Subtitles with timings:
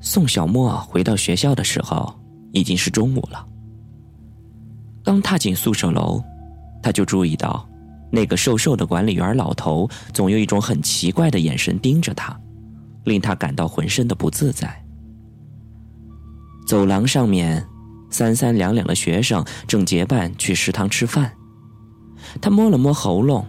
[0.00, 2.14] 宋小沫回到学校的时候，
[2.52, 3.46] 已经是中午了。
[5.02, 6.22] 刚踏进宿舍楼，
[6.82, 7.68] 他就注意到，
[8.10, 12.38] 那个瘦瘦的管理员老头总有一种很奇怪的眼神盯着他，
[13.04, 14.82] 令他感到浑身的不自在。
[16.66, 17.64] 走廊上面，
[18.10, 21.32] 三三两两的学生正结伴去食堂吃饭。
[22.40, 23.46] 他摸了摸喉咙，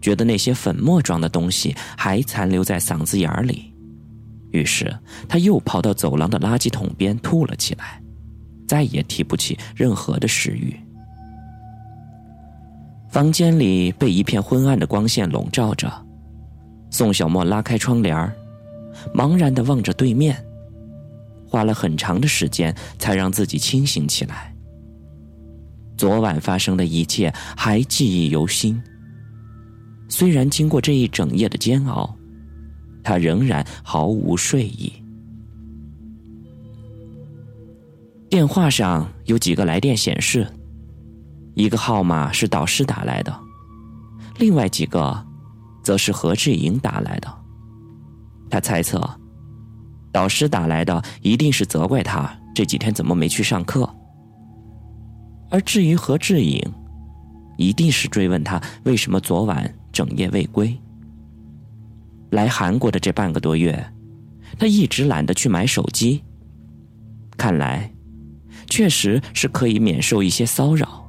[0.00, 3.74] 觉得那些粉末状的东西还残留在嗓子眼里。
[4.52, 4.96] 于是，
[5.28, 8.00] 他又跑到走廊的垃圾桶边吐了起来，
[8.66, 10.78] 再也提不起任何的食欲。
[13.08, 15.90] 房间里被一片昏暗的光线笼罩着，
[16.90, 18.32] 宋小沫拉开窗帘
[19.14, 20.36] 茫然的望着对面，
[21.46, 24.54] 花了很长的时间才让自己清醒起来。
[25.96, 28.80] 昨晚发生的一切还记忆犹新，
[30.08, 32.14] 虽然经过这一整夜的煎熬。
[33.00, 34.92] 他仍然毫无睡意。
[38.28, 40.46] 电话上有几个来电显示，
[41.58, 43.36] 一个号码是导师打来的，
[44.38, 45.26] 另外几个
[45.82, 47.28] 则是何志颖打来的。
[48.48, 49.02] 他猜测，
[50.12, 53.92] 导师打来的一定是责怪他这几天怎么没去上课，
[55.50, 56.62] 而至于何志颖，
[57.56, 60.78] 一定是追问他为什么昨晚整夜未归。
[62.30, 63.84] 来韩国的这半个多月，
[64.60, 66.22] 他一直懒得去买手机。
[67.36, 67.92] 看来，
[68.68, 71.04] 确实是可以免受一些骚扰。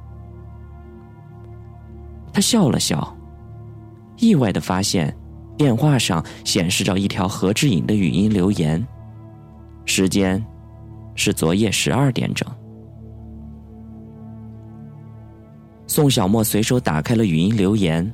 [2.32, 3.16] 他笑了笑，
[4.18, 5.14] 意外的发现，
[5.56, 8.86] 电话上显示着一条何志颖的语音留言，
[9.84, 10.44] 时间
[11.14, 12.48] 是昨夜十二点整。
[15.86, 18.12] 宋小沫随手打开了语音留言。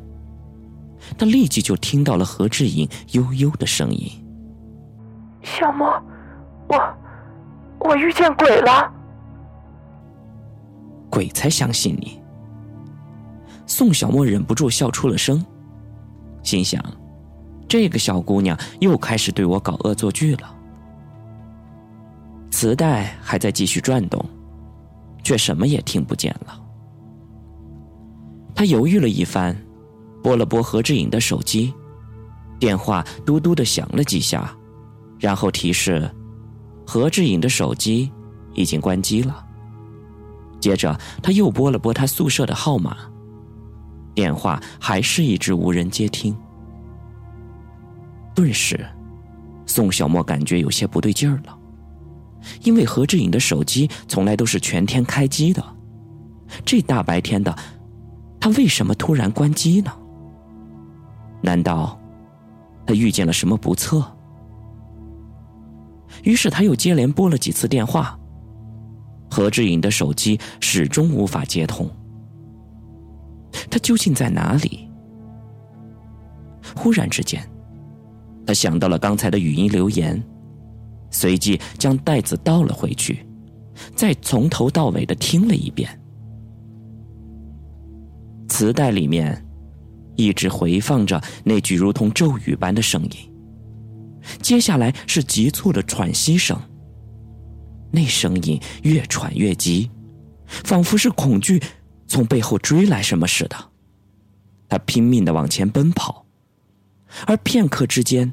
[1.19, 4.11] 他立即就听到了何志颖悠悠的声音
[5.45, 5.87] ：“小莫，
[6.69, 6.97] 我
[7.81, 8.91] 我遇见鬼了。”
[11.11, 12.21] 鬼才相信你！
[13.77, 15.45] 宋小沫忍不住笑出了声，
[16.43, 16.83] 心想：
[17.69, 20.51] 这个小姑娘又开始对我搞恶作剧了。
[22.51, 24.25] 磁带还在继续转动，
[25.23, 26.59] 却什么也听不见了。
[28.55, 29.55] 他犹豫了一番。
[30.23, 31.73] 拨了拨何志颖的手机，
[32.59, 34.57] 电话嘟嘟的响了几下，
[35.21, 36.11] 然后提示
[36.87, 38.11] 何志颖的手机
[38.55, 39.45] 已经关机了。
[40.61, 42.97] 接着他又拨了拨他宿舍的号码，
[44.17, 46.35] 电话还是一直无人接听。
[48.35, 48.85] 顿时，
[49.67, 51.57] 宋小沫感觉有些不对劲儿了，
[52.63, 55.63] 因为何志颖的手机从来都是全天开机的，
[56.65, 57.55] 这大白天的，
[58.41, 59.93] 他为什么突然关机呢？
[61.43, 62.01] 难道
[62.87, 64.03] 他遇见了什么不测？
[66.23, 68.19] 于是他又接连拨了几次电话，
[69.31, 71.87] 何志颖的手机始终无法接通。
[73.71, 74.89] 他究竟在哪里？
[76.75, 77.43] 忽然之间，
[78.47, 80.23] 他想到了刚才的语音留言，
[81.11, 83.27] 随即将袋子倒了回去，
[83.95, 85.89] 再从头到尾的听了一遍。
[88.49, 89.43] 磁带里面。
[90.19, 93.11] 一直回放着那句如同咒语般的声音，
[94.41, 96.59] 接下来是急促的喘息声。
[97.91, 99.91] 那声音越喘越急，
[100.47, 101.63] 仿佛是恐惧
[102.07, 103.57] 从背后追来什么似的。
[104.69, 106.27] 他拼命的往前奔跑，
[107.27, 108.33] 而片刻之间，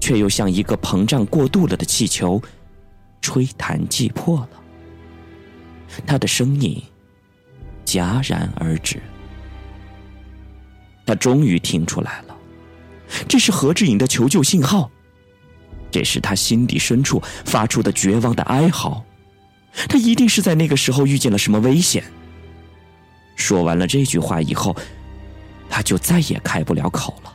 [0.00, 2.40] 却又像一个膨胀过度了的气球，
[3.20, 4.48] 吹弹即破了。
[6.06, 6.80] 他的声音
[7.84, 9.02] 戛然而止。
[11.04, 12.36] 他终于听出来了，
[13.28, 14.88] 这是何志颖的求救信号，
[15.90, 19.04] 这是他心底深处发出的绝望的哀嚎。
[19.88, 22.04] 他一定是在那个时候遇见了什么危险。
[23.42, 24.74] 说完了这句话以后，
[25.68, 27.32] 他就再也开不了口了。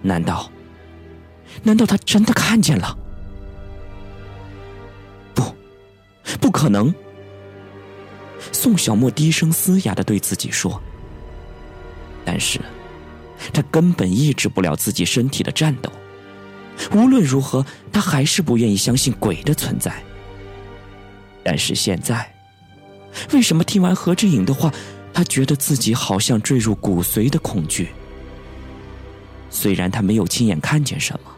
[0.00, 0.50] 难道？
[1.62, 2.98] 难道他真的看见了？
[5.34, 5.54] 不，
[6.40, 6.92] 不可能！
[8.50, 10.82] 宋小沫低声嘶哑的对自己说。
[12.24, 12.58] 但是，
[13.52, 15.92] 他根本抑制不了自己身体的颤抖。
[16.92, 19.94] 无论如何，他还是不愿意相信鬼的存在。
[21.44, 22.33] 但是现在，
[23.32, 24.72] 为什么听完何志颖的话，
[25.12, 27.88] 他觉得自己好像坠入骨髓的恐惧？
[29.50, 31.30] 虽然他没有亲眼看见什么，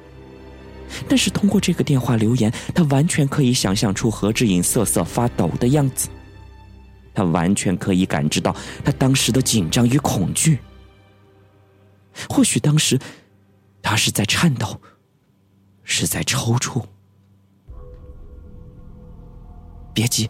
[1.07, 6.09] 但是通过这个电话留言，他完全可以想象出何志颖瑟瑟发抖的样子。
[7.13, 10.59] 他完全可以感知到他当时的紧张与恐惧。
[12.29, 12.99] 或许当时，
[13.83, 14.81] 他是在颤抖，
[15.83, 16.85] 是在抽搐。
[19.93, 20.29] 别急，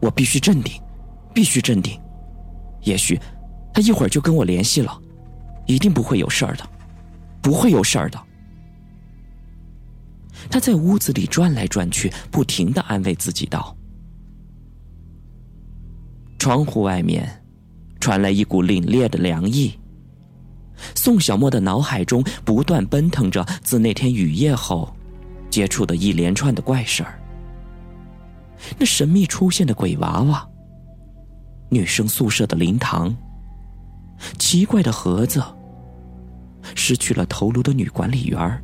[0.00, 0.80] 我必须镇定，
[1.34, 2.00] 必须镇定。
[2.82, 3.20] 也许
[3.72, 4.98] 他一会儿就跟我联系了，
[5.66, 6.68] 一定不会有事儿的，
[7.42, 8.18] 不会有事儿的。
[10.50, 13.76] 他在屋子里转来转去，不停的安慰自己道。
[16.38, 17.28] 窗户外面
[18.00, 19.78] 传来一股凛冽的凉意。
[20.94, 24.90] 宋小沫的脑海中不断奔腾着自那天雨夜后
[25.50, 27.19] 接触的一连串的怪事儿：
[28.78, 30.48] 那神秘出现的鬼娃娃、
[31.70, 33.14] 女生宿舍的灵堂、
[34.38, 35.42] 奇怪的盒子、
[36.74, 38.62] 失去了头颅的女管理员、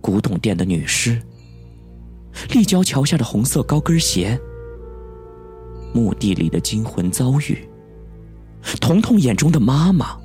[0.00, 1.20] 古董店的女尸、
[2.50, 4.38] 立交桥下的红色高跟鞋。
[5.94, 7.66] 墓地里的惊魂遭遇，
[8.80, 10.18] 彤彤眼中的妈妈，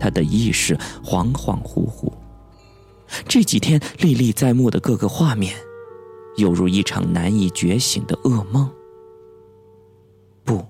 [0.00, 2.12] 他的意识恍恍惚惚。
[3.28, 5.54] 这几天历历在目的各个画面，
[6.36, 8.70] 犹如一场难以觉醒的噩梦。
[10.44, 10.64] 不，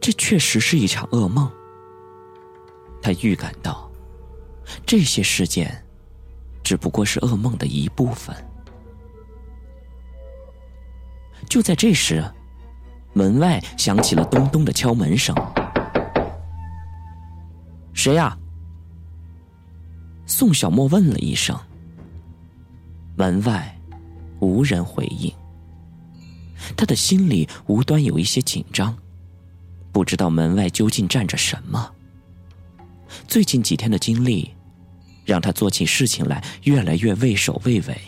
[0.00, 1.50] 这确实是一场噩梦。
[3.02, 3.90] 他预感到，
[4.84, 5.84] 这些事件
[6.62, 8.34] 只不过是噩梦的一部分。
[11.48, 12.22] 就在这时，
[13.14, 15.34] 门外响起了咚咚的敲门声。
[17.94, 18.36] 谁呀？
[20.26, 21.58] 宋小莫问了一声。
[23.16, 23.79] 门外
[24.40, 25.32] 无人回应。
[26.76, 28.96] 他的心里无端有一些紧张，
[29.92, 31.90] 不知道门外究竟站着什么。
[33.26, 34.50] 最近几天的经历，
[35.24, 37.98] 让他做起事情来越来越畏首畏尾，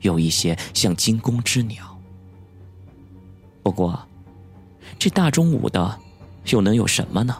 [0.00, 1.98] 有一些像惊弓之鸟。
[3.62, 4.06] 不过，
[4.98, 6.00] 这大中午的，
[6.46, 7.36] 又能有什么呢？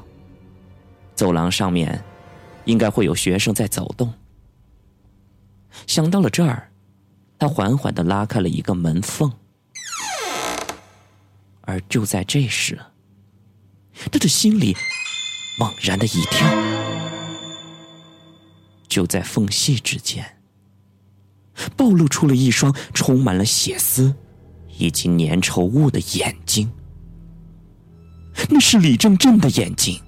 [1.14, 2.02] 走廊上面，
[2.64, 4.12] 应该会有学生在走动。
[5.87, 6.70] 想到了这儿，
[7.44, 9.31] 他缓缓的拉开了一个门缝，
[11.61, 12.81] 而就在这时，
[14.11, 14.75] 他的心里
[15.58, 16.49] 猛然的一跳，
[18.88, 20.38] 就在缝隙之间，
[21.76, 24.14] 暴露出了一双充满了血丝。
[24.76, 26.69] 以及粘稠物的眼睛，
[28.49, 30.00] 那是李正正的眼睛。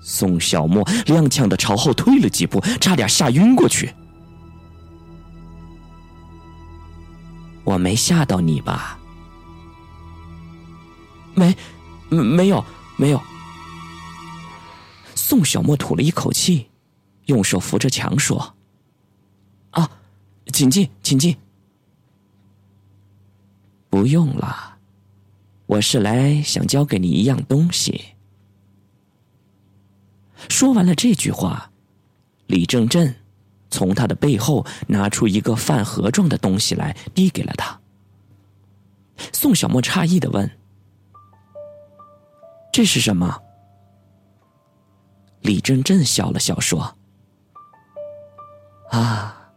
[0.00, 3.92] 宋小沫踉跄的朝后退了几步，差点吓晕过去。
[7.66, 8.96] 我没吓到你吧？
[11.34, 11.54] 没，
[12.08, 12.64] 没有，
[12.96, 13.20] 没有。
[15.16, 16.70] 宋小沫吐了一口气，
[17.24, 18.54] 用手扶着墙说
[19.72, 19.90] ：“啊，
[20.52, 21.36] 请进，请进。”
[23.90, 24.78] 不用了，
[25.66, 28.00] 我是来想交给你一样东西。
[30.48, 31.72] 说完了这句话，
[32.46, 33.12] 李正振
[33.70, 37.80] 从他的背后拿出一个饭盒状的东西来，递给了他。
[39.32, 40.50] 宋小沫诧异的问
[42.72, 43.42] ：“这是什么？”
[45.42, 46.96] 李正振笑了笑说
[48.90, 49.50] ：“啊，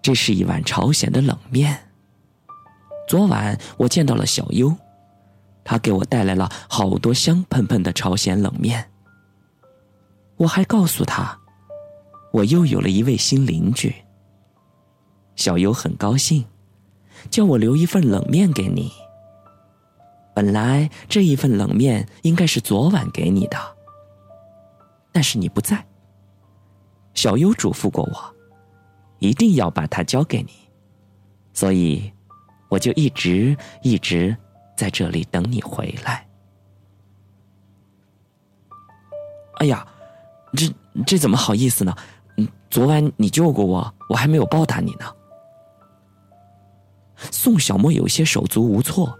[0.00, 1.88] 这是一碗朝鲜的冷面。”
[3.08, 4.72] 昨晚我见到了小优，
[5.64, 8.88] 他给我带来了好多香喷喷的朝鲜冷面。
[10.36, 11.39] 我还告诉他，
[12.32, 13.94] 我又有了一位新邻居。
[15.36, 16.44] 小优很高兴，
[17.30, 18.92] 叫我留一份冷面给你。
[20.34, 23.58] 本来这一份冷面应该是昨晚给你的，
[25.12, 25.84] 但是你不在。
[27.14, 28.34] 小优嘱咐过我，
[29.18, 30.52] 一定要把它交给你，
[31.52, 32.12] 所以。
[32.70, 34.36] 我就一直一直
[34.76, 36.24] 在这里等你回来。
[39.56, 39.84] 哎呀，
[40.52, 40.72] 这
[41.04, 41.92] 这怎么好意思呢？
[42.68, 45.06] 昨晚你救过我，我还没有报答你呢。
[47.30, 49.18] 宋小沫有些手足无措，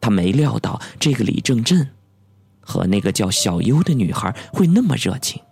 [0.00, 1.88] 他没料到这个李正振
[2.60, 5.42] 和那个叫小优的女孩会那么热情。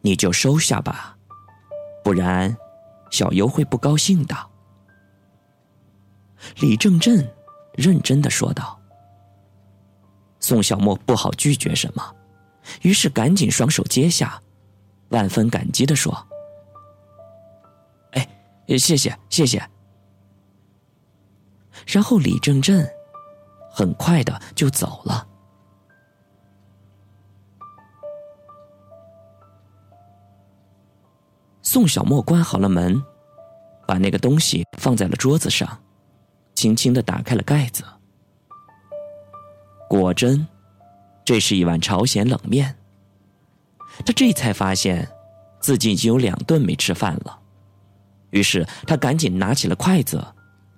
[0.00, 1.16] 你就收下吧，
[2.04, 2.56] 不然。
[3.10, 4.36] 小优会不高兴的，
[6.60, 7.26] 李正振
[7.72, 8.78] 认真的说道。
[10.40, 12.14] 宋小沫不好拒绝什么，
[12.82, 14.40] 于是赶紧双手接下，
[15.08, 16.12] 万分感激的说
[18.12, 18.28] ：“哎，
[18.78, 19.62] 谢谢谢谢。”
[21.86, 22.84] 然后李正正
[23.70, 25.26] 很快的就走了。
[31.62, 33.00] 宋小莫关好了门，
[33.86, 35.78] 把那个东西放在了桌子上，
[36.54, 37.84] 轻轻的打开了盖子，
[39.88, 40.46] 果真。
[41.28, 42.74] 这是一碗朝鲜冷面。
[44.06, 45.06] 他这才发现，
[45.60, 47.38] 自己已经有两顿没吃饭了。
[48.30, 50.26] 于是他赶紧拿起了筷子，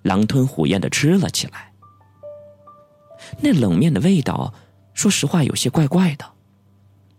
[0.03, 1.73] 狼吞虎咽的吃了起来。
[3.39, 4.53] 那冷面的味道，
[4.93, 6.25] 说实话有些怪怪的，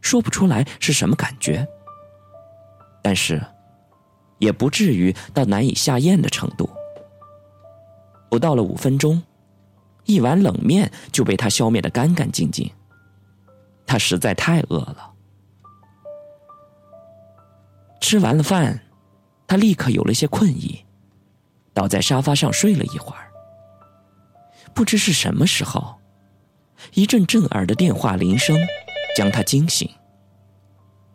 [0.02, 1.66] 说不出来是什么感觉。
[3.02, 3.42] 但是，
[4.40, 6.70] 也不至于到难以下咽的程度。
[8.30, 9.24] 不到了五分钟，
[10.04, 12.70] 一碗冷面就被他消灭的干干净净。
[13.86, 15.14] 他实在太饿了。
[18.00, 18.82] 吃完了饭，
[19.48, 20.86] 他立刻有了些困意，
[21.74, 23.32] 倒在沙发上睡了一会儿。
[24.74, 25.96] 不知是什么时候，
[26.94, 28.58] 一阵震耳的电话铃声
[29.16, 29.90] 将他惊醒。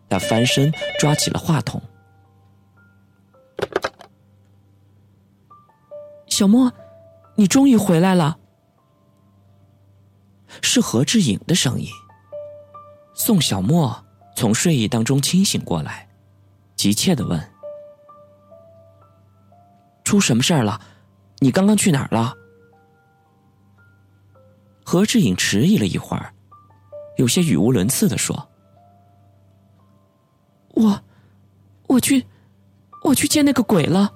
[0.09, 1.83] 他翻身抓起了话筒
[6.29, 6.73] ：“小莫，
[7.35, 8.39] 你终于回来了。”
[10.63, 11.89] 是何志颖的声音。
[13.19, 14.05] 宋小莫
[14.37, 16.07] 从睡意当中清醒过来，
[16.77, 17.41] 急切的问
[20.05, 20.79] ：“出什么事儿了？
[21.39, 22.35] 你刚刚去哪儿了？”
[24.85, 26.31] 何志颖迟疑了一会儿，
[27.17, 28.47] 有些语无伦次的说。
[30.75, 31.03] 我，
[31.87, 32.23] 我去，
[33.03, 34.13] 我去见那个鬼了。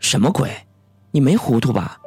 [0.00, 0.50] 什么鬼？
[1.10, 2.00] 你没糊涂吧？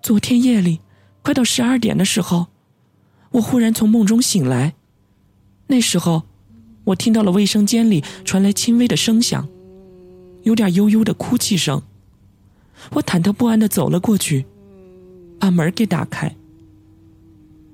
[0.00, 0.80] 昨天夜里，
[1.24, 2.48] 快到十二点的时候，
[3.30, 4.74] 我忽然从梦中醒来。
[5.68, 6.24] 那时候，
[6.84, 9.48] 我听到了卫生间里传来轻微的声响，
[10.42, 11.82] 有点悠悠的哭泣声。
[12.92, 14.44] 我忐忑不安的走了过去，
[15.40, 16.36] 把门给打开。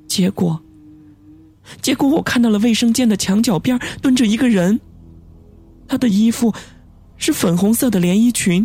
[0.07, 0.63] 结果。
[1.83, 4.81] 结果我看到了卫生间的墙角边蹲着一个人，
[5.89, 6.55] 他的衣服
[7.17, 8.65] 是粉红色的连衣裙。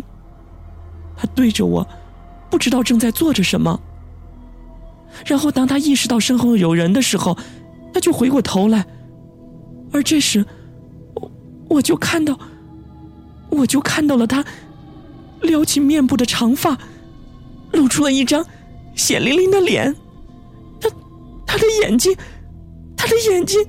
[1.16, 1.88] 他对着我，
[2.48, 3.80] 不知道正在做着什么。
[5.24, 7.36] 然后当他意识到身后有人的时候，
[7.94, 8.84] 他就回过头来，
[9.92, 10.44] 而这时，
[11.14, 11.30] 我
[11.68, 12.38] 我就看到，
[13.48, 14.44] 我就看到了他
[15.40, 16.76] 撩起面部的长发，
[17.72, 18.44] 露出了一张
[18.94, 19.94] 血淋淋的脸，
[20.80, 20.90] 他
[21.46, 22.16] 他的眼睛。
[22.98, 23.62] 他的眼睛，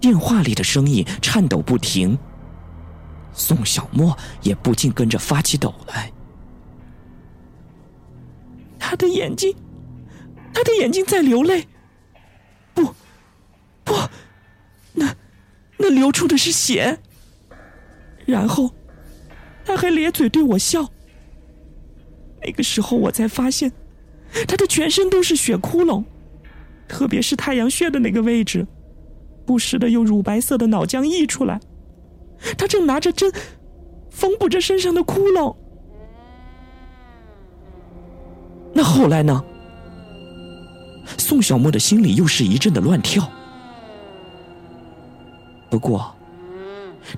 [0.00, 2.18] 电话里的声音颤抖不停。
[3.32, 6.12] 宋小沫也不禁跟着发起抖来。
[8.90, 9.54] 他的眼睛，
[10.52, 11.68] 他的眼睛在流泪。
[12.74, 12.92] 不，
[13.84, 13.94] 不，
[14.92, 15.14] 那
[15.76, 16.98] 那流出的是血。
[18.26, 18.74] 然后，
[19.64, 20.90] 他还咧嘴对我笑。
[22.44, 23.70] 那个时候，我才发现。
[24.48, 26.02] 他的全身都是血窟窿，
[26.88, 28.66] 特别是太阳穴的那个位置，
[29.46, 31.60] 不时的有乳白色的脑浆溢出来。
[32.58, 33.32] 他正拿着针
[34.10, 35.56] 缝补着身上的窟窿。
[38.72, 39.44] 那后来呢？
[41.18, 43.28] 宋小沫的心里又是一阵的乱跳。
[45.68, 46.14] 不过，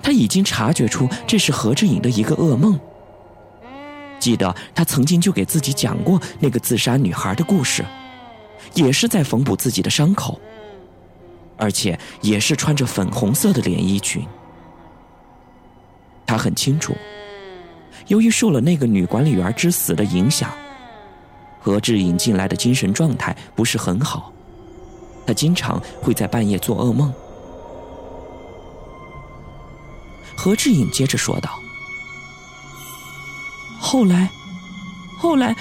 [0.01, 2.79] 他已经察觉出这是何志颖的一个噩梦。
[4.19, 7.85] 记得他曾经就给自己讲过那个自杀女孩的故事，
[8.73, 10.39] 也是在缝补自己的伤口，
[11.57, 14.25] 而且也是穿着粉红色的连衣裙。
[16.25, 16.95] 他很清楚，
[18.07, 20.49] 由于受了那个女管理员之死的影响，
[21.63, 24.33] 何志颖近来的精神状态不是很好，
[25.25, 27.11] 他经常会在半夜做噩梦。
[30.35, 31.49] 何志颖接着说道。
[33.79, 34.29] 后来，
[35.17, 35.55] 后来，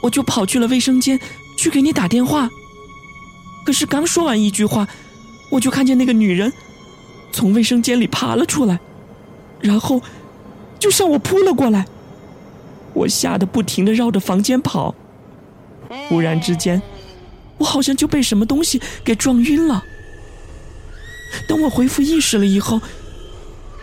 [0.00, 1.18] 我就跑去了卫生间，
[1.56, 2.48] 去给你打电话。
[3.66, 4.86] 可是刚说完一句话，
[5.50, 6.52] 我就看见那个女人
[7.32, 8.78] 从卫生间里爬了出来，
[9.60, 10.00] 然后
[10.78, 11.84] 就向我扑了过来。
[12.94, 14.94] 我吓得不停的绕着房间跑。
[16.08, 16.80] 忽然之间，
[17.58, 19.84] 我好像就被什么东西给撞晕了。
[21.46, 22.80] 等我恢复意识了以后，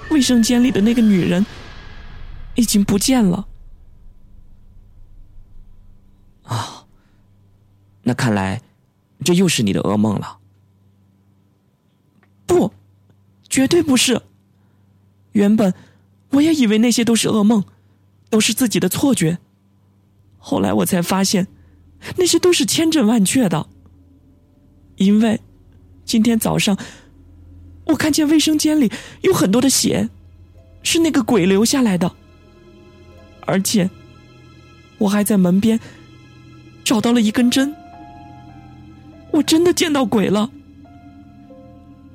[0.10, 1.46] 卫生间里的那个女人
[2.56, 3.48] 已经不见了。
[6.44, 6.86] 啊
[8.04, 8.62] 那看来，
[9.24, 10.38] 这又是你的噩梦了。
[12.46, 12.72] 不，
[13.50, 14.22] 绝对不是。
[15.32, 15.74] 原本
[16.30, 17.64] 我也以为那些都是噩梦，
[18.30, 19.40] 都是自己的错觉。
[20.38, 21.48] 后来我才发现，
[22.18, 23.68] 那些都是千真万确的。
[24.98, 25.40] 因为
[26.06, 26.78] 今天早上，
[27.86, 30.10] 我看见卫生间里有很多的血，
[30.84, 32.12] 是那个鬼留下来的。
[33.46, 33.90] 而且，
[34.98, 35.80] 我还在门边
[36.84, 37.76] 找到了一根针。
[39.32, 40.50] 我真的见到鬼了，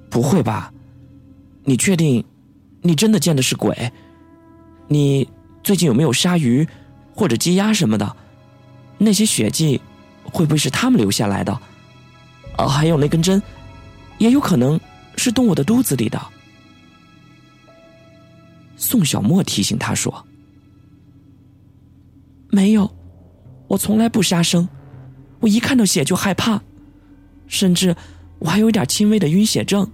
[0.09, 0.73] 不会吧？
[1.65, 2.25] 你确定？
[2.83, 3.93] 你真的见的是鬼？
[4.89, 5.29] 你
[5.63, 6.67] 最近有没有杀鱼
[7.15, 8.17] 或者鸡鸭什么的？
[9.03, 9.81] 那些血迹
[10.23, 11.59] 会不会是他们留下来的？
[12.57, 13.43] 啊，还有那根针，
[14.19, 14.79] 也有可能
[15.17, 16.21] 是动物的肚子里的。
[18.77, 20.23] 宋小沫提醒他说
[22.51, 22.95] ：“没有，
[23.69, 24.69] 我从来不杀生，
[25.41, 26.63] 我一看到血就害怕，
[27.47, 27.97] 甚至
[28.39, 29.91] 我还有点轻微的晕血症。”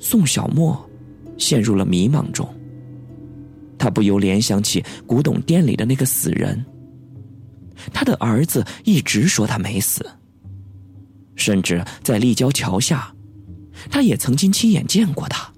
[0.00, 0.82] 宋小沫
[1.36, 2.48] 陷入了迷茫中。
[3.82, 6.64] 他不由联想起古董店里的那个死人。
[7.92, 10.08] 他的儿子一直说他没死，
[11.34, 13.12] 甚至在立交桥下，
[13.90, 15.52] 他也曾经亲眼见过他。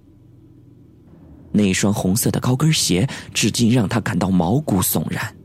[1.53, 5.37] 那双红色的高跟鞋，至今让他感到毛骨悚然。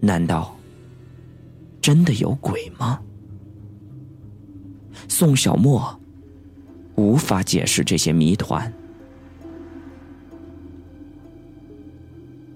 [0.00, 0.56] 难道
[1.82, 2.98] 真的有鬼吗？
[5.06, 6.00] 宋小沫
[6.94, 8.72] 无法解释这些谜团。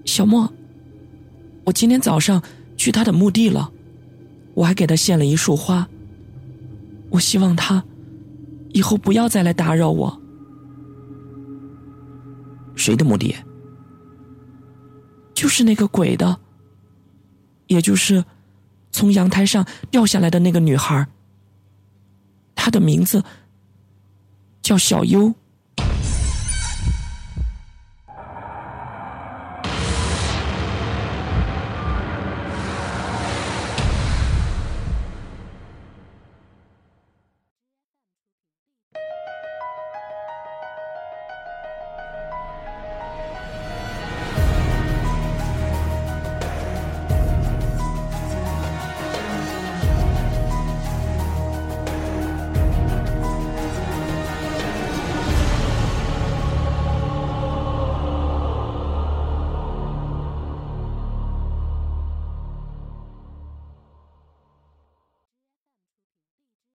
[0.09, 0.51] 小莫，
[1.65, 2.41] 我今天早上
[2.75, 3.71] 去他的墓地了，
[4.55, 5.87] 我还给他献了一束花。
[7.11, 7.83] 我希望他
[8.73, 10.21] 以后不要再来打扰我。
[12.75, 13.35] 谁的墓地？
[15.35, 16.39] 就是那个鬼的，
[17.67, 18.25] 也就是
[18.91, 21.07] 从阳台上掉下来的那个女孩。
[22.55, 23.23] 她的名字
[24.61, 25.33] 叫小优。